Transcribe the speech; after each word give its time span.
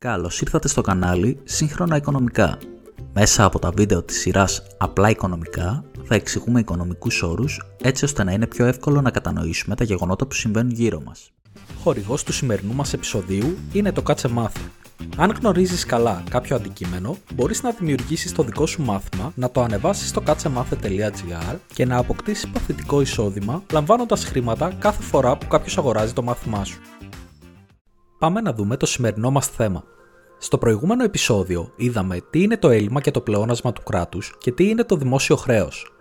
Καλώς 0.00 0.40
ήρθατε 0.40 0.68
στο 0.68 0.80
κανάλι 0.80 1.40
Σύγχρονα 1.44 1.96
Οικονομικά. 1.96 2.58
Μέσα 3.12 3.44
από 3.44 3.58
τα 3.58 3.70
βίντεο 3.70 4.02
της 4.02 4.18
σειράς 4.18 4.62
Απλά 4.78 5.10
Οικονομικά 5.10 5.84
θα 6.04 6.14
εξηγούμε 6.14 6.60
οικονομικούς 6.60 7.22
όρους 7.22 7.62
έτσι 7.82 8.04
ώστε 8.04 8.24
να 8.24 8.32
είναι 8.32 8.46
πιο 8.46 8.66
εύκολο 8.66 9.00
να 9.00 9.10
κατανοήσουμε 9.10 9.74
τα 9.74 9.84
γεγονότα 9.84 10.26
που 10.26 10.34
συμβαίνουν 10.34 10.72
γύρω 10.72 11.00
μας. 11.00 11.30
Χορηγός 11.82 12.24
του 12.24 12.32
σημερινού 12.32 12.74
μας 12.74 12.92
επεισοδίου 12.92 13.56
είναι 13.72 13.92
το 13.92 14.02
Κάτσε 14.02 14.28
Μάθε. 14.28 14.60
Αν 15.16 15.30
γνωρίζεις 15.30 15.84
καλά 15.84 16.22
κάποιο 16.30 16.56
αντικείμενο, 16.56 17.16
μπορείς 17.34 17.62
να 17.62 17.70
δημιουργήσεις 17.70 18.32
το 18.32 18.42
δικό 18.42 18.66
σου 18.66 18.82
μάθημα, 18.82 19.32
να 19.34 19.50
το 19.50 19.62
ανεβάσεις 19.62 20.08
στο 20.08 20.22
katsemaθε.gr 20.26 21.56
και 21.74 21.86
να 21.86 21.96
αποκτήσεις 21.96 22.48
παθητικό 22.48 23.00
εισόδημα 23.00 23.62
λαμβάνοντας 23.72 24.24
χρήματα 24.24 24.72
κάθε 24.78 25.02
φορά 25.02 25.36
που 25.36 25.46
κάποιος 25.46 25.78
αγοράζει 25.78 26.12
το 26.12 26.22
μάθημά 26.22 26.64
σου. 26.64 26.80
Πάμε 28.18 28.40
να 28.40 28.52
δούμε 28.52 28.76
το 28.76 28.86
σημερινό 28.86 29.30
μας 29.30 29.46
θέμα. 29.46 29.84
Στο 30.38 30.58
προηγούμενο 30.58 31.04
επεισόδιο 31.04 31.72
είδαμε 31.76 32.20
τι 32.30 32.42
είναι 32.42 32.56
το 32.56 32.70
έλλειμμα 32.70 33.00
και 33.00 33.10
το 33.10 33.20
πλεόνασμα 33.20 33.72
του 33.72 33.82
κράτους 33.82 34.34
και 34.38 34.52
τι 34.52 34.68
είναι 34.68 34.84
το 34.84 34.96
δημόσιο 34.96 35.36
χρέος. 35.36 35.92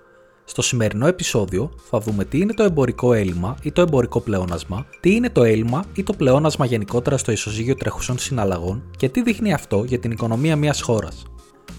Στο 0.46 0.62
σημερινό 0.62 1.08
επεισόδιο 1.08 1.72
θα 1.90 2.00
δούμε 2.00 2.26
τι 2.26 2.40
είναι 2.40 2.54
το 2.54 2.64
εμπορικό 2.64 3.14
έλλειμμα 3.14 3.58
ή 3.62 3.72
το 3.72 3.82
εμπορικό 3.82 4.20
πλεόνασμα, 4.20 4.86
τι 5.00 5.16
είναι 5.16 5.30
το 5.30 5.44
έλλειμμα 5.44 5.84
ή 5.94 6.04
το 6.04 6.14
πλεόνασμα 6.14 6.66
γενικότερα 6.66 7.18
στο 7.18 7.32
ισοζύγιο 7.32 7.76
τρεχουσών 7.76 8.18
συναλλαγών 8.18 8.84
και 8.98 9.10
τι 9.10 9.22
δείχνει 9.22 9.54
αυτό 9.54 9.84
για 9.84 10.00
την 10.00 10.12
οικονομία 10.12 10.56
μιας 10.56 10.82
χώρας. 10.82 11.26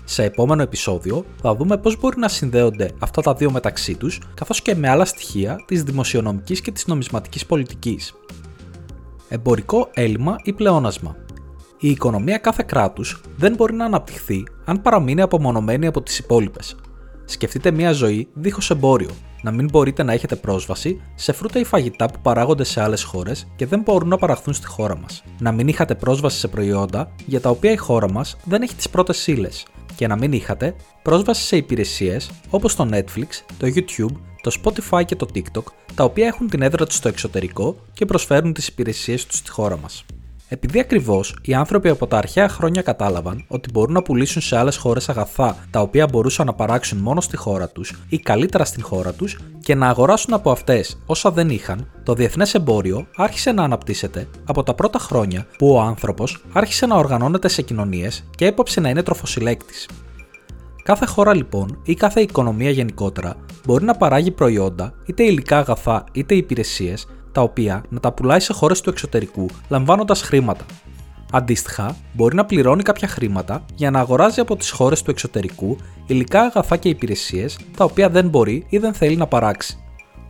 Σε 0.05 0.24
επόμενο 0.24 0.62
επεισόδιο 0.62 1.24
θα 1.41 1.55
δούμε 1.55 1.79
πώς 1.79 1.98
μπορεί 2.01 2.18
να 2.18 2.29
συνδέονται 2.29 2.91
αυτά 2.98 3.23
τα 3.23 3.34
δύο 3.34 3.51
μεταξύ 3.51 3.95
τους, 3.95 4.20
καθώς 4.34 4.62
και 4.62 4.74
με 4.74 4.88
άλλα 4.88 5.05
στοιχεία 5.05 5.65
της 5.66 5.82
δημοσιονομικής 5.82 6.60
και 6.60 6.70
της 6.73 6.87
νομισματικής 6.87 7.46
πολιτικής. 7.46 8.15
Εμπορικό 9.28 9.88
έλλειμμα 9.95 10.37
ή 10.42 10.52
πλεόνασμα. 10.52 11.16
Η 11.80 11.91
οικονομία 11.91 12.38
κάθε 12.38 12.64
κράτους 12.66 13.20
δεν 13.37 13.54
μπορεί 13.54 13.74
να 13.74 13.84
αναπτυχθεί 13.84 14.45
αν 14.64 14.82
παραμείνει 14.82 15.20
απομονωμένη 15.20 15.87
από 15.87 16.02
τις 16.02 16.18
υπόλοιπες. 16.18 16.76
Σκεφτείτε 17.24 17.70
μια 17.70 17.93
ζωή 17.93 18.29
δίχως 18.35 18.70
εμπόριο, 18.70 19.10
να 19.43 19.51
μην 19.51 19.68
μπορείτε 19.70 20.02
να 20.02 20.12
έχετε 20.12 20.37
πρόσβαση 20.37 21.01
σε 21.15 21.32
φρούτα 21.32 21.59
ή 21.59 21.65
φαγητά 21.65 22.07
που 22.07 22.20
παράγονται 22.23 22.65
σε 22.65 22.82
άλλες 22.82 23.02
χώρες 23.02 23.46
και 23.57 23.66
δεν 23.66 23.80
μπορούν 23.80 24.09
να 24.09 24.16
παραχθούν 24.16 24.54
στη 24.54 24.66
χώρα 24.66 24.98
μας. 24.98 25.24
Να 25.38 25.52
μην 25.52 25.68
είχατε 25.68 25.95
πρόσβαση 25.95 26.38
σε 26.38 26.48
προϊόντα 26.48 27.10
για 27.26 27.40
τα 27.40 27.51
οποία 27.51 27.73
η 27.73 27.76
χώρα 27.76 28.10
μας 28.10 28.37
δεν 28.45 28.63
έχει 28.63 28.74
τις 28.74 28.88
πρώτες 28.88 29.26
ύλες. 29.26 29.66
Και 29.99 30.07
να 30.07 30.16
μην 30.16 30.32
είχατε 30.32 30.74
πρόσβαση 31.02 31.43
σε 31.43 31.57
υπηρεσίες 31.57 32.30
όπως 32.51 32.74
το 32.74 32.88
Netflix, 32.93 33.27
το 33.59 33.66
YouTube, 33.74 34.16
το 34.41 34.60
Spotify 34.63 35.04
και 35.04 35.16
το 35.16 35.27
TikTok, 35.35 35.63
τα 35.95 36.04
οποία 36.04 36.27
έχουν 36.27 36.49
την 36.49 36.63
έδρα 36.63 36.87
τους 36.87 36.96
στο 36.96 37.09
εξωτερικό 37.09 37.77
και 37.93 38.04
προσφέρουν 38.04 38.52
τις 38.52 38.69
υπηρεσίες 38.69 39.26
τους 39.26 39.37
στη 39.37 39.51
χώρα 39.51 39.76
μας. 39.76 40.04
Επειδή 40.51 40.80
ακριβώς 40.80 41.37
οι 41.43 41.54
άνθρωποι 41.54 41.88
από 41.88 42.07
τα 42.07 42.18
αρχαία 42.18 42.49
χρόνια 42.49 42.82
κατάλαβαν 42.82 43.45
ότι 43.49 43.71
μπορούν 43.73 43.93
να 43.93 44.02
πουλήσουν 44.02 44.43
σε 44.43 44.57
άλλες 44.59 44.77
χώρες 44.77 45.09
αγαθά 45.09 45.57
τα 45.71 45.80
οποία 45.80 46.07
μπορούσαν 46.07 46.46
να 46.46 46.54
παράξουν 46.54 46.99
μόνο 46.99 47.21
στη 47.21 47.37
χώρα 47.37 47.68
τους 47.68 47.93
ή 48.09 48.18
καλύτερα 48.18 48.65
στην 48.65 48.82
χώρα 48.82 49.13
τους 49.13 49.38
και 49.60 49.74
να 49.74 49.88
αγοράσουν 49.88 50.35
από 50.35 50.51
αυτές 50.51 50.99
όσα 51.07 51.30
δεν 51.30 51.51
είχαν, 51.51 51.91
το 52.02 52.15
διεθνές 52.15 52.54
εμπόριο 52.54 53.07
άρχισε 53.16 53.52
να 53.52 53.63
αναπτύσσεται 53.63 54.29
από 54.45 54.63
τα 54.63 54.74
πρώτα 54.74 54.99
χρόνια 54.99 55.46
που 55.59 55.69
ο 55.74 55.80
άνθρωπος 55.80 56.45
άρχισε 56.52 56.87
να 56.87 56.96
οργανώνεται 56.96 57.49
σε 57.49 57.63
κοινωνίες 57.63 58.24
και 58.30 58.46
έπαψε 58.46 58.80
να 58.80 58.88
είναι 58.88 59.02
τροφοσυλλέκτης. 59.02 59.88
Κάθε 60.82 61.07
χώρα 61.07 61.35
λοιπόν 61.35 61.80
ή 61.85 61.95
κάθε 61.95 62.21
οικονομία 62.21 62.71
γενικότερα 62.71 63.35
μπορεί 63.66 63.85
να 63.85 63.95
παράγει 63.95 64.31
προϊόντα, 64.31 64.94
είτε 65.06 65.22
υλικά 65.22 65.59
αγαθά 65.59 66.04
είτε 66.12 66.34
υπηρεσίες, 66.34 67.06
τα 67.39 67.44
οποία 67.44 67.84
να 67.89 68.00
τα 68.00 68.12
πουλάει 68.12 68.41
σε 68.41 68.53
χώρες 68.53 68.81
του 68.81 68.91
εξωτερικού 68.91 69.47
λαμβάνοντας 69.69 70.22
χρήματα. 70.22 70.65
Αντίστοιχα, 71.33 71.97
μπορεί 72.12 72.34
να 72.34 72.44
πληρώνει 72.44 72.83
κάποια 72.83 73.09
χρήματα 73.09 73.65
για 73.75 73.91
να 73.91 74.00
αγοράζει 74.00 74.41
από 74.41 74.56
τις 74.56 74.71
χώρες 74.71 75.03
του 75.03 75.11
εξωτερικού 75.11 75.77
υλικά 76.06 76.41
αγαθά 76.41 76.77
και 76.77 76.89
υπηρεσίες 76.89 77.59
τα 77.77 77.84
οποία 77.84 78.09
δεν 78.09 78.28
μπορεί 78.28 78.66
ή 78.69 78.78
δεν 78.78 78.93
θέλει 78.93 79.16
να 79.16 79.27
παράξει. 79.27 79.78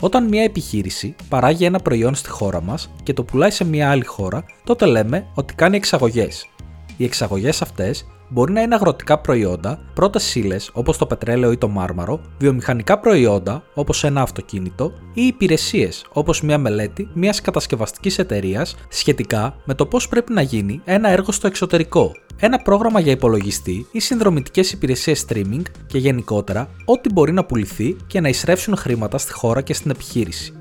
Όταν 0.00 0.28
μια 0.28 0.42
επιχείρηση 0.42 1.14
παράγει 1.28 1.64
ένα 1.64 1.78
προϊόν 1.78 2.14
στη 2.14 2.28
χώρα 2.28 2.62
μας 2.62 2.90
και 3.02 3.12
το 3.12 3.22
πουλάει 3.22 3.50
σε 3.50 3.64
μια 3.64 3.90
άλλη 3.90 4.04
χώρα, 4.04 4.44
τότε 4.64 4.86
λέμε 4.86 5.26
ότι 5.34 5.54
κάνει 5.54 5.76
εξαγωγές. 5.76 6.48
Οι 6.96 7.04
εξαγωγές 7.04 7.62
αυτές 7.62 8.06
μπορεί 8.28 8.52
να 8.52 8.60
είναι 8.60 8.74
αγροτικά 8.74 9.18
προϊόντα, 9.18 9.78
πρώτες 9.94 10.34
ύλε 10.34 10.56
όπως 10.72 10.98
το 10.98 11.06
πετρέλαιο 11.06 11.52
ή 11.52 11.56
το 11.56 11.68
μάρμαρο, 11.68 12.20
βιομηχανικά 12.38 12.98
προϊόντα 12.98 13.62
όπως 13.74 14.04
ένα 14.04 14.22
αυτοκίνητο 14.22 14.92
ή 15.14 15.26
υπηρεσίες 15.26 16.06
όπως 16.12 16.42
μια 16.42 16.58
μελέτη 16.58 17.08
μιας 17.12 17.40
κατασκευαστικής 17.40 18.18
εταιρείας 18.18 18.76
σχετικά 18.88 19.54
με 19.64 19.74
το 19.74 19.86
πώς 19.86 20.08
πρέπει 20.08 20.32
να 20.32 20.42
γίνει 20.42 20.80
ένα 20.84 21.08
έργο 21.08 21.32
στο 21.32 21.46
εξωτερικό, 21.46 22.12
ένα 22.40 22.58
πρόγραμμα 22.58 23.00
για 23.00 23.12
υπολογιστή 23.12 23.86
ή 23.92 24.00
συνδρομητικές 24.00 24.72
υπηρεσίες 24.72 25.24
streaming 25.28 25.62
και 25.86 25.98
γενικότερα 25.98 26.68
ό,τι 26.84 27.12
μπορεί 27.12 27.32
να 27.32 27.44
πουληθεί 27.44 27.96
και 28.06 28.20
να 28.20 28.28
εισρεύσουν 28.28 28.76
χρήματα 28.76 29.18
στη 29.18 29.32
χώρα 29.32 29.60
και 29.60 29.74
στην 29.74 29.90
επιχείρηση. 29.90 30.57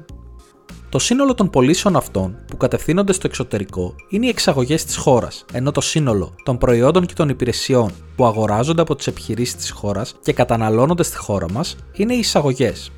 Το 0.89 0.99
σύνολο 0.99 1.33
των 1.33 1.49
πωλήσεων 1.49 1.95
αυτών 1.95 2.35
που 2.47 2.57
κατευθύνονται 2.57 3.13
στο 3.13 3.27
εξωτερικό 3.27 3.95
είναι 4.09 4.25
οι 4.25 4.29
εξαγωγές 4.29 4.85
της 4.85 4.95
χώρας, 4.95 5.45
ενώ 5.53 5.71
το 5.71 5.81
σύνολο 5.81 6.35
των 6.43 6.57
προϊόντων 6.57 7.05
και 7.05 7.13
των 7.13 7.29
υπηρεσιών 7.29 7.91
που 8.15 8.25
αγοράζονται 8.25 8.81
από 8.81 8.95
τις 8.95 9.07
επιχειρήσεις 9.07 9.55
της 9.55 9.69
χώρας 9.69 10.15
και 10.23 10.33
καταναλώνονται 10.33 11.03
στη 11.03 11.17
χώρα 11.17 11.51
μας 11.51 11.75
είναι 11.93 12.13
οι 12.13 12.19
εισαγωγές. 12.19 12.91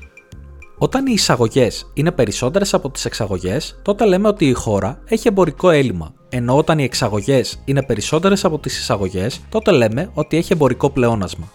Όταν 0.78 1.06
οι 1.06 1.12
εισαγωγές 1.14 1.90
είναι 1.94 2.12
περισσότερες 2.12 2.74
από 2.74 2.90
τις 2.90 3.04
εξαγωγές, 3.04 3.78
τότε 3.82 4.04
λέμε 4.04 4.28
ότι 4.28 4.48
η 4.48 4.52
χώρα 4.52 5.00
έχει 5.04 5.28
εμπορικό 5.28 5.70
έλλειμμα, 5.70 6.14
ενώ 6.28 6.56
όταν 6.56 6.78
οι 6.78 6.84
εξαγωγές 6.84 7.62
είναι 7.64 7.82
περισσότερες 7.82 8.44
από 8.44 8.58
τις 8.58 8.78
εισαγωγές, 8.78 9.40
τότε 9.48 9.70
λέμε 9.70 10.10
ότι 10.14 10.36
έχει 10.36 10.52
εμπορικό 10.52 10.90
πλεόνασμα. 10.90 11.48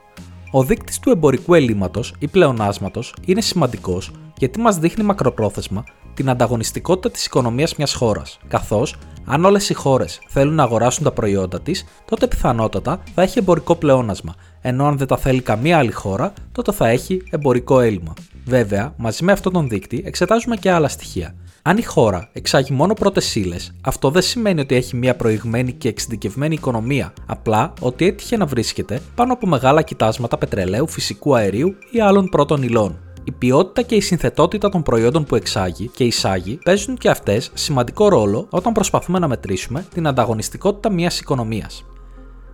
Ο 0.51 0.63
δείκτης 0.63 0.99
του 0.99 1.09
εμπορικού 1.09 1.53
ελλείμματο 1.53 2.03
ή 2.19 2.27
πλεονάσματος 2.27 3.13
είναι 3.25 3.41
σημαντικός 3.41 4.11
γιατί 4.37 4.59
μας 4.59 4.77
δείχνει 4.77 5.03
μακροπρόθεσμα 5.03 5.83
την 6.15 6.29
ανταγωνιστικότητα 6.29 7.11
της 7.11 7.25
οικονομίας 7.25 7.75
μιας 7.75 7.93
χώρας. 7.93 8.39
Καθώς, 8.47 8.95
αν 9.25 9.45
όλες 9.45 9.69
οι 9.69 9.73
χώρες 9.73 10.19
θέλουν 10.27 10.55
να 10.55 10.63
αγοράσουν 10.63 11.03
τα 11.03 11.11
προϊόντα 11.11 11.61
της, 11.61 11.85
τότε 12.05 12.27
πιθανότατα 12.27 12.99
θα 13.15 13.21
έχει 13.21 13.39
εμπορικό 13.39 13.75
πλεόνασμα, 13.75 14.35
ενώ 14.61 14.85
αν 14.85 14.97
δεν 14.97 15.07
τα 15.07 15.17
θέλει 15.17 15.41
καμία 15.41 15.77
άλλη 15.77 15.91
χώρα, 15.91 16.33
τότε 16.51 16.71
θα 16.71 16.87
έχει 16.87 17.21
εμπορικό 17.29 17.79
έλλειμμα. 17.79 18.13
Βέβαια, 18.45 18.93
μαζί 18.97 19.23
με 19.23 19.31
αυτόν 19.31 19.53
τον 19.53 19.69
δείκτη 19.69 20.03
εξετάζουμε 20.05 20.55
και 20.55 20.71
άλλα 20.71 20.87
στοιχεία. 20.87 21.35
Αν 21.61 21.77
η 21.77 21.83
χώρα 21.83 22.29
εξάγει 22.33 22.73
μόνο 22.73 22.93
πρώτες 22.93 23.35
ύλες, 23.35 23.75
αυτό 23.81 24.09
δεν 24.09 24.21
σημαίνει 24.21 24.59
ότι 24.59 24.75
έχει 24.75 24.95
μια 24.95 25.15
προηγμένη 25.15 25.71
και 25.71 25.87
εξειδικευμένη 25.87 26.53
οικονομία, 26.53 27.13
απλά 27.25 27.73
ότι 27.79 28.05
έτυχε 28.05 28.37
να 28.37 28.45
βρίσκεται 28.45 28.99
πάνω 29.15 29.33
από 29.33 29.47
μεγάλα 29.47 29.81
κοιτάσματα 29.81 30.37
πετρελαίου, 30.37 30.87
φυσικού 30.87 31.35
αερίου 31.35 31.75
ή 31.91 32.01
άλλων 32.01 32.29
πρώτων 32.29 32.63
υλών. 32.63 32.99
Η 33.27 33.31
ποιότητα 33.31 33.81
και 33.81 33.95
η 33.95 34.01
συνθετότητα 34.01 34.69
των 34.69 34.83
προϊόντων 34.83 35.23
που 35.23 35.35
εξάγει 35.35 35.87
και 35.87 36.03
εισάγει 36.03 36.59
παίζουν 36.63 36.97
και 36.97 37.09
αυτές 37.09 37.51
σημαντικό 37.53 38.09
ρόλο 38.09 38.47
όταν 38.49 38.73
προσπαθούμε 38.73 39.19
να 39.19 39.27
μετρήσουμε 39.27 39.85
την 39.93 40.07
ανταγωνιστικότητα 40.07 40.91
μιας 40.91 41.19
οικονομίας. 41.19 41.85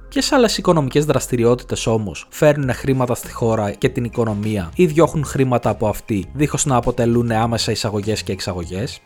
Ποιε 0.10 0.22
άλλες 0.30 0.58
οικονομικές 0.58 1.06
δραστηριότητες 1.06 1.88
όμως 1.88 2.28
φέρνουν 2.30 2.74
χρήματα 2.74 3.16
στη 3.16 3.32
χώρα 3.32 3.72
και 3.72 3.90
την 3.90 4.04
οικονομία 4.04 4.72
ή 4.76 4.86
διώχνουν 4.86 5.26
χρήματα 5.26 5.70
από 5.70 5.88
αυτή, 5.88 6.26
δίχως 6.34 6.66
να 6.66 6.76
αποτελούν 6.76 7.32
άμεσα 7.32 7.72
εισαγωγές 7.72 8.24
και 8.24 8.32
εξαγωγές; 8.32 9.02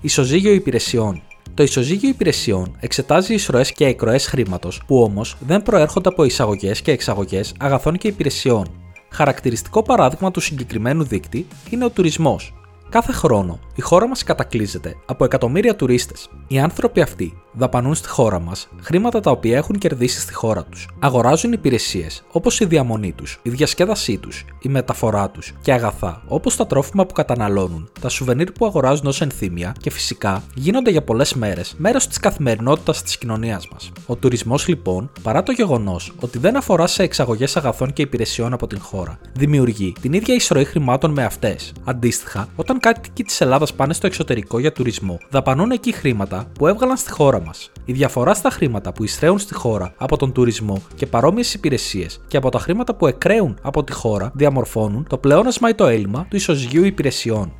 Ισοζύγιο 0.00 0.52
υπηρεσιών. 0.52 1.22
Το 1.54 1.62
ισοζύγιο 1.62 2.08
υπηρεσιών 2.08 2.76
εξετάζει 2.80 3.34
εισρωές 3.34 3.72
και 3.72 3.86
εκροές 3.86 4.26
χρήματος 4.26 4.82
που 4.86 5.02
όμως 5.02 5.36
δεν 5.46 5.62
προέρχονται 5.62 6.08
από 6.08 6.24
εισαγωγές 6.24 6.82
και 6.82 6.90
εξαγωγές 6.90 7.54
αγαθών 7.58 7.98
και 7.98 8.08
υπηρεσιών. 8.08 8.83
Χαρακτηριστικό 9.14 9.82
παράδειγμα 9.82 10.30
του 10.30 10.40
συγκεκριμένου 10.40 11.04
δείκτη 11.04 11.46
είναι 11.70 11.84
ο 11.84 11.90
τουρισμός, 11.90 12.54
Κάθε 12.94 13.12
χρόνο 13.12 13.58
η 13.74 13.80
χώρα 13.80 14.08
μας 14.08 14.22
κατακλείζεται 14.22 14.96
από 15.06 15.24
εκατομμύρια 15.24 15.76
τουρίστες. 15.76 16.30
Οι 16.48 16.58
άνθρωποι 16.58 17.00
αυτοί 17.00 17.43
δαπανούν 17.56 17.94
στη 17.94 18.08
χώρα 18.08 18.40
μας 18.40 18.68
χρήματα 18.80 19.20
τα 19.20 19.30
οποία 19.30 19.56
έχουν 19.56 19.78
κερδίσει 19.78 20.20
στη 20.20 20.34
χώρα 20.34 20.64
τους. 20.64 20.88
Αγοράζουν 20.98 21.52
υπηρεσίες 21.52 22.24
όπως 22.30 22.60
η 22.60 22.64
διαμονή 22.64 23.12
τους, 23.12 23.38
η 23.42 23.50
διασκέδασή 23.50 24.18
τους, 24.18 24.44
η 24.60 24.68
μεταφορά 24.68 25.30
τους 25.30 25.52
και 25.62 25.72
αγαθά 25.72 26.22
όπως 26.26 26.56
τα 26.56 26.66
τρόφιμα 26.66 27.06
που 27.06 27.14
καταναλώνουν, 27.14 27.90
τα 28.00 28.08
σουβενίρ 28.08 28.52
που 28.52 28.66
αγοράζουν 28.66 29.06
ως 29.06 29.20
ενθύμια 29.20 29.74
και 29.80 29.90
φυσικά 29.90 30.42
γίνονται 30.54 30.90
για 30.90 31.02
πολλές 31.02 31.34
μέρες 31.34 31.74
μέρος 31.78 32.08
της 32.08 32.18
καθημερινότητας 32.18 33.02
της 33.02 33.18
κοινωνίας 33.18 33.68
μας. 33.72 33.92
Ο 34.06 34.16
τουρισμός 34.16 34.68
λοιπόν, 34.68 35.10
παρά 35.22 35.42
το 35.42 35.52
γεγονός 35.52 36.12
ότι 36.20 36.38
δεν 36.38 36.56
αφορά 36.56 36.86
σε 36.86 37.02
εξαγωγές 37.02 37.56
αγαθών 37.56 37.92
και 37.92 38.02
υπηρεσιών 38.02 38.52
από 38.52 38.66
την 38.66 38.80
χώρα, 38.80 39.18
δημιουργεί 39.32 39.92
την 40.00 40.12
ίδια 40.12 40.34
εισρωή 40.34 40.64
χρημάτων 40.64 41.10
με 41.10 41.24
αυτές. 41.24 41.72
Αντίστοιχα, 41.84 42.48
όταν 42.56 42.80
κάτοικοι 42.80 43.22
της 43.22 43.40
Ελλάδας 43.40 43.74
πάνε 43.74 43.92
στο 43.92 44.06
εξωτερικό 44.06 44.58
για 44.58 44.72
τουρισμό, 44.72 45.18
δαπανούν 45.30 45.70
εκεί 45.70 45.92
χρήματα 45.92 46.46
που 46.58 46.66
έβγαλαν 46.66 46.96
στη 46.96 47.10
χώρα 47.10 47.42
μας. 47.46 47.70
Η 47.84 47.92
διαφορά 47.92 48.34
στα 48.34 48.50
χρήματα 48.50 48.92
που 48.92 49.04
εισραίουν 49.04 49.38
στη 49.38 49.54
χώρα 49.54 49.94
από 49.96 50.16
τον 50.16 50.32
τουρισμό 50.32 50.82
και 50.94 51.06
παρόμοιες 51.06 51.54
υπηρεσίες 51.54 52.20
και 52.28 52.36
από 52.36 52.48
τα 52.48 52.58
χρήματα 52.58 52.94
που 52.94 53.06
εκραίουν 53.06 53.58
από 53.62 53.84
τη 53.84 53.92
χώρα 53.92 54.30
διαμορφώνουν 54.34 55.06
το 55.08 55.18
πλεόνασμα 55.18 55.68
ή 55.68 55.74
το 55.74 55.86
έλλειμμα 55.86 56.26
του 56.30 56.36
ισοζυγίου 56.36 56.84
υπηρεσιών. 56.84 57.52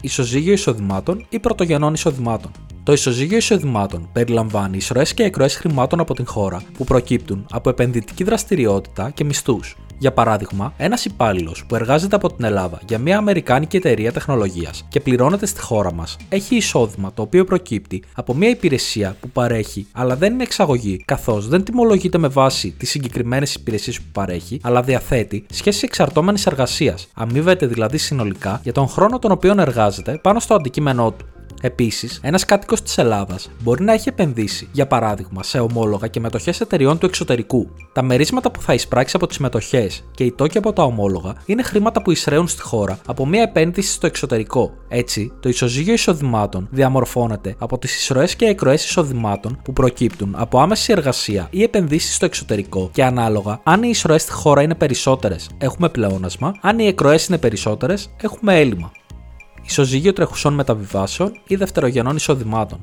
Ισοζύγιο 0.00 0.52
εισοδημάτων 0.52 1.26
ή 1.28 1.38
πρωτογενών 1.38 1.94
εισοδημάτων. 1.94 2.50
Το 2.82 2.92
ισοζύγιο 2.92 3.36
εισοδημάτων 3.36 4.08
περιλαμβάνει 4.12 4.76
εισρωές 4.76 5.14
και 5.14 5.22
εκροές 5.22 5.56
χρημάτων 5.56 6.00
από 6.00 6.14
την 6.14 6.26
χώρα 6.26 6.62
που 6.72 6.84
προκύπτουν 6.84 7.46
από 7.50 7.70
επενδυτική 7.70 8.24
δραστηριότητα 8.24 9.10
και 9.10 9.24
μισθούς. 9.24 9.76
Για 10.00 10.12
παράδειγμα, 10.12 10.72
ένας 10.76 11.04
υπάλληλος 11.04 11.64
που 11.66 11.74
εργάζεται 11.74 12.16
από 12.16 12.32
την 12.32 12.44
Ελλάδα 12.44 12.80
για 12.88 12.98
μια 12.98 13.18
Αμερικάνικη 13.18 13.76
εταιρεία 13.76 14.12
τεχνολογίας 14.12 14.86
και 14.88 15.00
πληρώνεται 15.00 15.46
στη 15.46 15.60
χώρα 15.60 15.92
μας, 15.92 16.16
έχει 16.28 16.56
εισόδημα 16.56 17.12
το 17.14 17.22
οποίο 17.22 17.44
προκύπτει 17.44 18.02
από 18.14 18.34
μια 18.34 18.48
υπηρεσία 18.48 19.16
που 19.20 19.28
παρέχει, 19.30 19.86
αλλά 19.92 20.16
δεν 20.16 20.32
είναι 20.32 20.42
εξαγωγή, 20.42 21.02
καθώς 21.04 21.48
δεν 21.48 21.64
τιμολογείται 21.64 22.18
με 22.18 22.28
βάση 22.28 22.70
τις 22.70 22.90
συγκεκριμένες 22.90 23.54
υπηρεσίες 23.54 23.96
που 24.00 24.08
παρέχει, 24.12 24.60
αλλά 24.62 24.82
διαθέτει 24.82 25.46
σχέσεις 25.50 25.82
εξαρτώμενης 25.82 26.46
εργασίας. 26.46 27.08
Αμείβεται 27.14 27.66
δηλαδή 27.66 27.98
συνολικά 27.98 28.60
για 28.62 28.72
τον 28.72 28.88
χρόνο 28.88 29.18
τον 29.18 29.30
οποίο 29.30 29.54
εργάζεται 29.58 30.18
πάνω 30.22 30.40
στο 30.40 30.54
αντικείμενό 30.54 31.10
του. 31.10 31.26
Επίσης, 31.60 32.20
ένας 32.22 32.44
κάτοικος 32.44 32.82
της 32.82 32.98
Ελλάδας 32.98 33.50
μπορεί 33.62 33.84
να 33.84 33.92
έχει 33.92 34.08
επενδύσει, 34.08 34.68
για 34.72 34.86
παράδειγμα, 34.86 35.42
σε 35.42 35.58
ομόλογα 35.58 36.06
και 36.06 36.20
μετοχές 36.20 36.60
εταιριών 36.60 36.98
του 36.98 37.06
εξωτερικού. 37.06 37.68
Τα 37.92 38.02
μερίσματα 38.02 38.50
που 38.50 38.60
θα 38.60 38.74
εισπράξει 38.74 39.16
από 39.16 39.26
τις 39.26 39.38
μετοχές 39.38 40.04
και 40.10 40.24
οι 40.24 40.32
τόκοι 40.32 40.58
από 40.58 40.72
τα 40.72 40.82
ομόλογα 40.82 41.34
είναι 41.46 41.62
χρήματα 41.62 42.02
που 42.02 42.10
εισραίουν 42.10 42.48
στη 42.48 42.62
χώρα 42.62 42.98
από 43.06 43.26
μια 43.26 43.42
επένδυση 43.42 43.92
στο 43.92 44.06
εξωτερικό. 44.06 44.72
Έτσι, 44.88 45.32
το 45.40 45.48
ισοζύγιο 45.48 45.92
εισοδημάτων 45.92 46.68
διαμορφώνεται 46.70 47.54
από 47.58 47.78
τις 47.78 47.96
εισρωές 47.96 48.36
και 48.36 48.44
εκροές 48.44 48.84
εισοδημάτων 48.84 49.60
που 49.64 49.72
προκύπτουν 49.72 50.34
από 50.36 50.60
άμεση 50.60 50.92
εργασία 50.92 51.48
ή 51.50 51.62
επενδύσεις 51.62 52.14
στο 52.14 52.24
εξωτερικό 52.24 52.90
και 52.92 53.04
ανάλογα, 53.04 53.60
αν 53.62 53.82
οι 53.82 53.88
εισρωές 53.90 54.22
στη 54.22 54.32
χώρα 54.32 54.62
είναι 54.62 54.74
περισσότερες, 54.74 55.50
έχουμε 55.58 55.88
πλεόνασμα, 55.88 56.54
αν 56.60 56.78
οι 56.78 56.86
εκροές 56.86 57.26
είναι 57.26 57.38
περισσότερες, 57.38 58.10
έχουμε 58.20 58.60
έλλειμμα 58.60 58.92
ισοζύγιο 59.68 60.12
τρεχουσών 60.12 60.54
μεταβιβάσεων 60.54 61.40
ή 61.46 61.56
δευτερογενών 61.56 62.16
εισοδημάτων. 62.16 62.80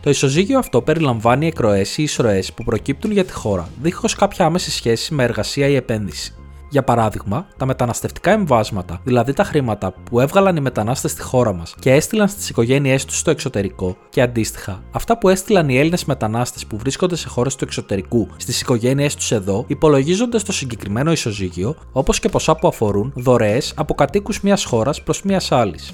Το 0.00 0.10
ισοζύγιο 0.10 0.58
αυτό 0.58 0.82
περιλαμβάνει 0.82 1.46
εκροές 1.46 1.96
ή 1.98 2.02
εισρωές 2.02 2.52
που 2.52 2.64
προκύπτουν 2.64 3.10
για 3.10 3.24
τη 3.24 3.32
χώρα, 3.32 3.68
δίχως 3.82 4.14
κάποια 4.14 4.46
άμεση 4.46 4.70
σχέση 4.70 5.14
με 5.14 5.24
εργασία 5.24 5.66
ή 5.66 5.74
επένδυση. 5.74 6.34
Για 6.74 6.82
παράδειγμα, 6.82 7.46
τα 7.56 7.66
μεταναστευτικά 7.66 8.30
εμβάσματα, 8.30 9.00
δηλαδή 9.04 9.32
τα 9.32 9.44
χρήματα 9.44 9.92
που 9.92 10.20
έβγαλαν 10.20 10.56
οι 10.56 10.60
μετανάστες 10.60 11.10
στη 11.10 11.22
χώρα 11.22 11.52
μας 11.52 11.74
και 11.78 11.92
έστειλαν 11.92 12.28
στις 12.28 12.48
οικογένειές 12.48 13.04
τους 13.04 13.18
στο 13.18 13.30
εξωτερικό, 13.30 13.96
και 14.08 14.22
αντίστοιχα, 14.22 14.82
αυτά 14.90 15.18
που 15.18 15.28
έστειλαν 15.28 15.68
οι 15.68 15.78
Έλληνες 15.78 16.04
μετανάστες 16.04 16.66
που 16.66 16.76
βρίσκονται 16.76 17.16
σε 17.16 17.28
χώρες 17.28 17.56
του 17.56 17.64
εξωτερικού 17.64 18.28
στις 18.36 18.60
οικογένειές 18.60 19.14
τους 19.14 19.32
εδώ, 19.32 19.64
υπολογίζονται 19.66 20.38
στο 20.38 20.52
συγκεκριμένο 20.52 21.12
ισοζύγιο, 21.12 21.76
όπως 21.92 22.18
και 22.18 22.28
ποσά 22.28 22.56
που 22.56 22.68
αφορούν 22.68 23.12
δωρεές 23.16 23.72
από 23.76 23.94
κατοίκους 23.94 24.40
μιας 24.40 24.64
χώρας 24.64 25.02
προς 25.02 25.22
μιας 25.22 25.52
άλλης. 25.52 25.92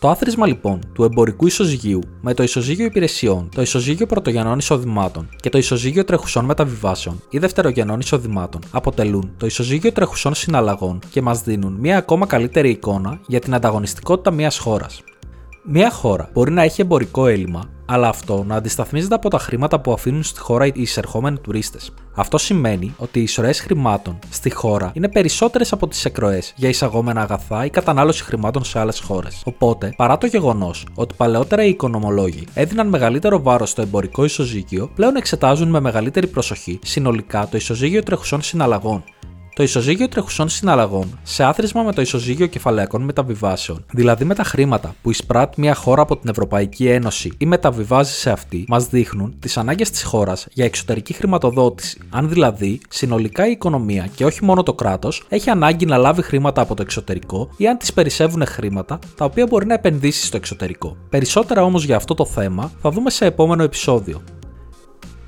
Το 0.00 0.08
άθροισμα 0.08 0.46
λοιπόν 0.46 0.80
του 0.92 1.04
εμπορικού 1.04 1.46
ισοζυγίου 1.46 2.00
με 2.20 2.34
το 2.34 2.42
ισοζύγιο 2.42 2.84
υπηρεσιών, 2.84 3.48
το 3.54 3.62
ισοζύγιο 3.62 4.06
πρωτογενών 4.06 4.58
εισοδημάτων 4.58 5.28
και 5.40 5.48
το 5.48 5.58
ισοζύγιο 5.58 6.04
τρεχουσών 6.04 6.44
μεταβιβάσεων 6.44 7.22
ή 7.30 7.38
δευτερογενών 7.38 8.00
εισοδημάτων 8.00 8.60
αποτελούν 8.70 9.32
το 9.36 9.46
ισοζύγιο 9.46 9.92
τρεχουσών 9.92 10.34
συναλλαγών 10.34 10.98
και 11.10 11.22
μας 11.22 11.42
δίνουν 11.42 11.72
μια 11.72 11.96
ακόμα 11.96 12.26
καλύτερη 12.26 12.70
εικόνα 12.70 13.20
για 13.26 13.40
την 13.40 13.54
ανταγωνιστικότητα 13.54 14.30
μιας 14.30 14.58
χώρας. 14.58 15.02
Μια 15.70 15.90
χώρα 15.90 16.30
μπορεί 16.32 16.52
να 16.52 16.62
έχει 16.62 16.80
εμπορικό 16.80 17.26
έλλειμμα, 17.26 17.70
αλλά 17.86 18.08
αυτό 18.08 18.44
να 18.46 18.54
αντισταθμίζεται 18.54 19.14
από 19.14 19.30
τα 19.30 19.38
χρήματα 19.38 19.80
που 19.80 19.92
αφήνουν 19.92 20.22
στη 20.22 20.40
χώρα 20.40 20.66
οι 20.66 20.72
εισερχόμενοι 20.74 21.38
τουρίστες. 21.38 21.92
Αυτό 22.14 22.38
σημαίνει 22.38 22.94
ότι 22.98 23.18
οι 23.18 23.22
εισρωές 23.22 23.60
χρημάτων 23.60 24.18
στη 24.30 24.50
χώρα 24.50 24.90
είναι 24.94 25.08
περισσότερες 25.08 25.72
από 25.72 25.88
τις 25.88 26.04
εκροές 26.04 26.52
για 26.56 26.68
εισαγόμενα 26.68 27.20
αγαθά 27.20 27.64
ή 27.64 27.70
κατανάλωση 27.70 28.24
χρημάτων 28.24 28.64
σε 28.64 28.78
άλλες 28.78 29.00
χώρες. 29.00 29.42
Οπότε, 29.44 29.92
παρά 29.96 30.18
το 30.18 30.26
γεγονός 30.26 30.86
ότι 30.94 31.14
παλαιότερα 31.16 31.64
οι 31.64 31.68
οικονομολόγοι 31.68 32.46
έδιναν 32.54 32.88
μεγαλύτερο 32.88 33.42
βάρος 33.42 33.70
στο 33.70 33.82
εμπορικό 33.82 34.24
ισοζύγιο, 34.24 34.90
πλέον 34.94 35.16
εξετάζουν 35.16 35.68
με 35.68 35.80
μεγαλύτερη 35.80 36.26
προσοχή 36.26 36.78
συνολικά 36.82 37.48
το 37.50 37.56
ισοζύγιο 37.56 38.02
τρεχουσών 38.02 38.42
συναλλαγών 38.42 39.04
το 39.58 39.64
ισοζύγιο 39.64 40.08
τρεχουσών 40.08 40.48
συναλλαγών 40.48 41.18
σε 41.22 41.44
άθροισμα 41.44 41.82
με 41.82 41.92
το 41.92 42.00
ισοζύγιο 42.00 42.46
κεφαλαιακών 42.46 43.02
μεταβιβάσεων, 43.02 43.84
δηλαδή 43.92 44.24
με 44.24 44.34
τα 44.34 44.44
χρήματα 44.44 44.94
που 45.02 45.10
εισπράττει 45.10 45.60
μια 45.60 45.74
χώρα 45.74 46.02
από 46.02 46.16
την 46.16 46.30
Ευρωπαϊκή 46.30 46.88
Ένωση 46.88 47.32
ή 47.38 47.46
μεταβιβάζει 47.46 48.12
σε 48.12 48.30
αυτή, 48.30 48.64
μας 48.68 48.86
δείχνουν 48.86 49.34
τις 49.38 49.56
ανάγκες 49.56 49.90
της 49.90 50.02
χώρας 50.02 50.46
για 50.52 50.64
εξωτερική 50.64 51.12
χρηματοδότηση. 51.12 52.00
Αν 52.10 52.28
δηλαδή 52.28 52.80
συνολικά 52.88 53.46
η 53.46 53.50
οικονομία 53.50 54.08
και 54.14 54.24
όχι 54.24 54.44
μόνο 54.44 54.62
το 54.62 54.74
κράτος 54.74 55.24
έχει 55.28 55.50
ανάγκη 55.50 55.86
να 55.86 55.96
λάβει 55.96 56.22
χρήματα 56.22 56.60
από 56.60 56.74
το 56.74 56.82
εξωτερικό 56.82 57.50
ή 57.56 57.68
αν 57.68 57.78
της 57.78 57.92
περισσεύουν 57.92 58.46
χρήματα 58.46 58.98
τα 59.16 59.24
οποία 59.24 59.46
μπορεί 59.46 59.66
να 59.66 59.74
επενδύσει 59.74 60.26
στο 60.26 60.36
εξωτερικό. 60.36 60.96
Περισσότερα 61.08 61.62
όμως 61.62 61.84
για 61.84 61.96
αυτό 61.96 62.14
το 62.14 62.24
θέμα 62.24 62.72
θα 62.80 62.90
δούμε 62.90 63.10
σε 63.10 63.26
επόμενο 63.26 63.62
επεισόδιο. 63.62 64.22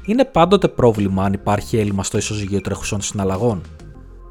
Είναι 0.04 0.24
πάντοτε 0.24 0.68
πρόβλημα 0.68 1.24
αν 1.24 1.32
υπάρχει 1.32 1.76
έλλειμμα 1.76 2.04
στο 2.04 2.18
ισοζύγιο 2.18 2.60
τρέχουσων 2.60 3.00
συναλλαγών. 3.00 3.62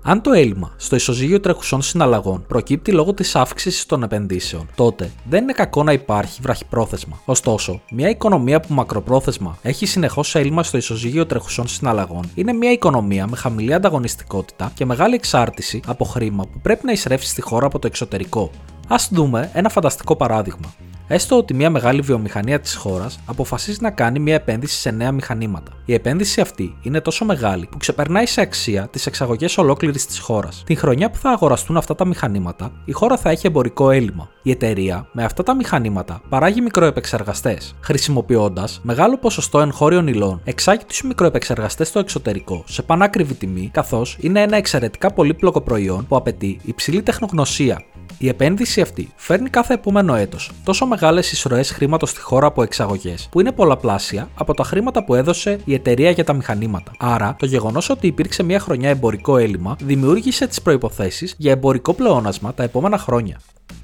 Αν 0.02 0.22
το 0.22 0.32
έλλειμμα 0.32 0.74
στο 0.78 0.96
ισοζύγιο 0.96 1.40
τρεχουσών 1.40 1.82
συναλλαγών 1.82 2.46
προκύπτει 2.48 2.92
λόγω 2.92 3.14
της 3.14 3.36
αύξησης 3.36 3.86
των 3.86 4.04
επενδύσεων, 4.04 4.70
τότε 4.76 5.12
δεν 5.30 5.44
είναι 5.44 5.52
κακό 5.52 5.84
να 5.84 5.92
υπάρχει 5.92 6.40
βραχυπρόθεσμα. 6.42 7.22
Ωστόσο, 7.26 7.82
μια 7.92 8.10
οικονομία 8.10 8.60
που 8.60 8.74
μακροπρόθεσμα 8.74 9.58
έχει 9.62 9.86
συνεχώς 9.86 10.36
έλλειμμα 10.36 10.64
στο 10.64 10.78
ισοζύγιο 10.78 11.26
τρεχουσών 11.26 11.68
συναλλαγών 11.68 12.30
είναι 12.36 12.54
μια 12.54 12.72
οικονομία 12.72 13.28
με 13.28 13.36
χαμηλή 13.36 13.74
ανταγωνιστικότητα 13.74 14.72
και 14.74 14.86
μεγάλη 14.86 15.16
εξάρτηση 15.16 15.82
από 15.88 16.06
χρήμα 16.06 16.44
που 16.44 16.60
πρέπει 16.62 16.86
να 16.86 16.92
εισρεύσει 16.92 17.30
στη 17.30 17.42
χώρα 17.42 17.66
από 17.66 17.80
το 17.80 17.88
εξωτερικό. 17.88 18.52
Α 18.88 18.96
δούμε 19.10 19.50
ένα 19.54 19.70
φανταστικό 19.70 20.16
παράδειγμα. 20.16 20.74
Έστω 21.12 21.38
ότι 21.38 21.54
μια 21.54 21.70
μεγάλη 21.70 22.02
βιομηχανία 22.02 22.60
της 22.60 22.76
χώρας 22.76 23.20
αποφασίζει 23.26 23.78
να 23.82 23.92
κάνει 23.92 24.20
μια 24.20 24.36
επένδυση 24.36 24.80
σε 24.80 24.92
νέα 24.92 25.12
μηχανήματα. 25.12 25.72
Η 25.86 25.94
επένδυση 25.94 26.42
αυτή 26.42 26.78
είναι 26.82 27.02
τόσο 27.02 27.26
μεγάλη 27.26 27.68
που 27.72 27.78
ξεπερνάει 27.78 28.26
σε 28.26 28.42
αξία 28.42 28.88
τις 28.88 29.06
εξαγωγές 29.06 29.58
ολόκληρης 29.58 30.06
της 30.06 30.20
χώρας. 30.20 30.64
Την 30.66 30.78
χρονιά 30.78 31.10
που 31.10 31.18
θα 31.18 31.30
αγοραστούν 31.30 31.78
αυτά 31.78 31.96
τα 31.96 32.06
μηχανήματα, 32.06 32.72
η 32.86 32.92
χώρα 32.92 33.18
θα 33.18 33.30
έχει 33.30 33.48
εμπορικό 33.48 33.92
έλλειμμα. 33.92 34.30
Η 34.44 34.52
εταιρεία 34.52 35.08
με 35.12 35.24
αυτά 35.24 35.44
τα 35.44 35.56
μηχανήματα 35.56 36.22
παράγει 36.30 36.62
μικροεπεξεργαστές. 36.62 37.76
Χρησιμοποιώντας 37.82 38.80
μεγάλο 38.84 39.18
ποσοστό 39.18 39.60
εγχώριων 39.60 40.08
υλών, 40.08 40.42
εξάγει 40.44 40.84
τους 40.88 41.04
μικροεπεξεργαστές 41.04 41.88
στο 41.88 42.00
εξωτερικό 42.00 42.64
σε 42.68 42.82
πανάκριβη 42.82 43.34
τιμή, 43.34 43.70
καθώς 43.74 44.18
είναι 44.20 44.42
ένα 44.42 44.58
εξαιρετικά 44.58 45.14
πολύπλοκο 45.14 45.62
προϊόν 45.62 46.08
που 46.08 46.16
απαιτεί 46.16 46.60
υψηλή 46.64 47.02
τεχνογνωσία, 47.02 47.84
η 48.22 48.28
επένδυση 48.28 48.82
αυτή 48.82 49.14
φέρνει 49.16 49.50
κάθε 49.50 49.74
επόμενο 49.74 50.16
έτος 50.16 50.52
τόσο 50.64 50.86
μεγάλες 50.86 51.32
εισρωές 51.32 51.72
χρήματος 51.72 52.10
στη 52.10 52.22
χώρα 52.22 52.48
από 52.48 52.64
εξαγωγές, 52.64 53.28
που 53.32 53.40
είναι 53.40 53.52
πολλαπλάσια 53.52 54.30
από 54.36 54.54
τα 54.54 54.64
χρήματα 54.64 55.04
που 55.04 55.16
έδωσε 55.16 55.60
η 55.66 55.74
εταιρεία 55.74 56.10
για 56.10 56.24
τα 56.24 56.34
μηχανήματα. 56.34 56.92
Άρα, 57.00 57.36
το 57.40 57.46
γεγονός 57.46 57.90
ότι 57.90 58.08
υπήρξε 58.08 58.44
μια 58.44 58.60
χρονιά 58.60 58.90
εμπορικό 58.90 59.38
έλλειμμα 59.38 59.76
δημιούργησε 59.82 60.48
τις 60.48 60.62
προποθέσει 60.62 61.34
για 61.38 61.52
εμπορικό 61.52 61.94
πλεόνασμα 61.94 62.54
τα 62.54 62.64
επόμενα 62.64 62.98
χρόνια. 62.98 63.40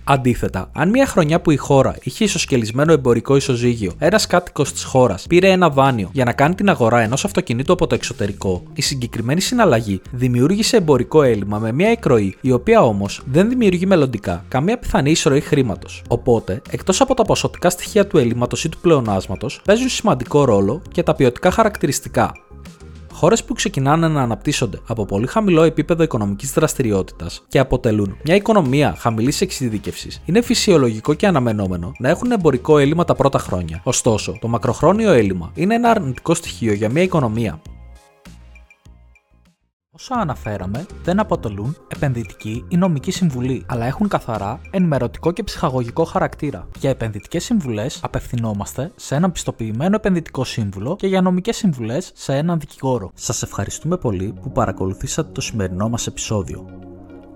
Αντίθετα, 0.08 0.70
αν 0.74 0.90
μια 0.90 1.06
χρονιά 1.06 1.42
που 1.42 1.52
η 1.52 1.56
χώρα 1.56 1.96
είχε 2.04 2.24
ισοσκελισμένο 2.24 2.92
εμπορικό 2.92 3.36
ισοζύγιο, 3.36 3.92
ένας 3.98 4.28
κάτοικος 4.28 4.74
της 4.74 4.84
χώρας 4.84 5.28
πήρε 5.28 5.50
ένα 5.50 5.70
δάνειο 5.70 6.10
για 6.14 6.26
να 6.26 6.34
κάνει 6.34 6.56
την 6.56 6.70
αγορά 6.70 7.00
ενός 7.00 7.26
αυτοκινήτου 7.26 7.74
από 7.74 7.88
το 7.88 7.96
εξωτερικό, 7.96 8.64
η 8.74 8.82
συγκεκριμένη 8.82 9.42
συναλλαγή 9.42 10.02
δημιούργησε 10.12 10.78
εμπορικό 10.78 11.24
έλλειμμα 11.24 11.60
με 11.60 11.72
μια 11.72 11.90
εκροή, 11.90 12.36
η 12.42 12.52
οποία 12.52 12.82
όμως 12.82 13.22
δεν 13.26 13.50
δημιουργεί 13.50 13.86
μελλοντικά 13.86 14.46
καμία 14.48 14.78
πιθανή 14.78 15.12
εισρωή 15.12 15.42
χρήματος. 15.42 16.04
Οπότε, 16.08 16.62
εκτός 16.70 17.02
από 17.02 17.14
τα 17.14 17.24
ποσοτικά 17.24 17.70
στοιχεία 17.70 18.08
του 18.08 18.18
έλλειμματο 18.18 18.58
ή 18.64 18.70
του 18.70 18.78
πλεονάσματος, 18.78 19.62
παίζουν 19.66 19.90
σημαντικό 19.90 20.46
ρόλο 20.46 20.82
και 20.92 21.04
τα 21.04 21.16
ποιοτικά 21.16 21.52
χαρακτηριστικά, 21.52 22.32
Χώρες 23.16 23.44
που 23.44 23.54
ξεκινάνε 23.54 24.08
να 24.08 24.22
αναπτύσσονται 24.22 24.80
από 24.88 25.06
πολύ 25.06 25.28
χαμηλό 25.28 25.64
επίπεδο 25.64 26.04
οικονομικής 26.04 26.52
δραστηριότητας 26.52 27.44
και 27.48 27.60
αποτελούν 27.60 28.18
μια 28.26 28.36
οικονομία 28.36 28.96
χαμηλής 28.98 29.42
εξειδίκευση, 29.42 30.22
είναι 30.26 30.42
φυσιολογικό 30.42 31.14
και 31.14 31.28
αναμενόμενο 31.28 31.92
να 32.00 32.10
έχουν 32.10 32.32
εμπορικό 32.32 32.78
έλλειμμα 32.78 33.06
τα 33.06 33.16
πρώτα 33.16 33.40
χρόνια. 33.40 33.82
Ωστόσο, 33.84 34.38
το 34.42 34.48
μακροχρόνιο 34.48 35.12
έλλειμμα 35.12 35.52
είναι 35.54 35.76
ένα 35.76 35.90
αρνητικό 35.90 36.34
στοιχείο 36.34 36.74
για 36.74 36.90
μια 36.90 37.02
οικονομία 37.02 37.62
Όσα 39.98 40.16
αναφέραμε 40.16 40.86
δεν 41.04 41.20
αποτελούν 41.20 41.78
επενδυτική 41.88 42.66
ή 42.68 42.78
νομική 42.78 43.12
συμβουλή, 43.12 43.66
αλλά 43.68 43.86
έχουν 43.86 44.08
καθαρά 44.08 44.62
ενημερωτικό 44.72 45.32
και 45.32 45.44
ψυχαγωγικό 45.44 46.04
χαρακτήρα. 46.04 46.68
Για 46.80 46.90
επενδυτικές 46.90 47.44
συμβουλές 47.44 48.00
απευθυνόμαστε 48.04 48.92
σε 48.96 49.16
έναν 49.16 49.32
πιστοποιημένο 49.32 49.96
επενδυτικό 49.96 50.44
σύμβουλο 50.44 50.96
και 50.96 51.08
για 51.08 51.22
νομικές 51.22 51.58
συμβουλές 51.58 52.12
σε 52.16 52.36
έναν 52.36 52.60
δικηγόρο. 52.60 53.12
Σας 53.14 53.42
ευχαριστούμε 53.44 53.98
πολύ 53.98 54.34
που 54.42 54.52
παρακολουθήσατε 54.52 55.32
το 55.32 55.42
σημερινό 55.42 55.90
μας 55.90 56.08
επεισόδιο. 56.08 56.66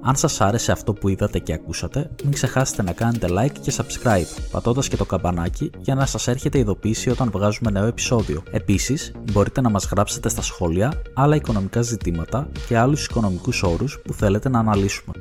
Αν 0.02 0.16
σας 0.16 0.42
άρεσε 0.42 0.72
αυτό 0.72 0.94
που 0.94 1.10
είδατε 1.10 1.40
και 1.40 1.54
ακούσατε, 1.54 2.10
μην 2.24 2.34
ξεχάσετε 2.34 2.84
να 2.84 2.92
κάνετε 2.92 3.28
like 3.30 3.60
και 3.62 3.74
subscribe, 3.78 4.42
πατώντας 4.52 4.88
και 4.88 4.96
το 4.96 5.06
καμπανάκι 5.06 5.72
για 5.80 5.96
να 5.96 6.06
σας 6.06 6.28
έρχεται 6.28 6.58
ειδοποίηση 6.58 7.10
όταν 7.10 7.30
βγάζουμε 7.32 7.72
νέο 7.72 7.86
επεισόδιο. 7.86 8.44
Επίσης, 8.52 9.12
μπορείτε 9.32 9.62
να 9.62 9.70
μας 9.70 9.88
γράψετε 9.92 10.30
στα 10.30 10.42
σχόλια 10.42 11.02
άλλα 11.14 11.36
οικονομικά 11.36 11.82
ζητήματα 11.82 12.48
και 12.68 12.78
άλλους 12.78 13.06
οικονομικούς 13.06 13.64
όρους 13.64 14.00
που 14.04 14.14
θέλετε 14.14 14.50
να 14.50 14.60
αναλύσουμε. 14.60 15.14